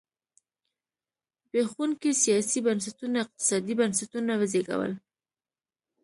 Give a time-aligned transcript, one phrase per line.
[1.45, 4.93] زبېښونکي سیاسي بنسټونو اقتصادي بنسټونه وزېږول.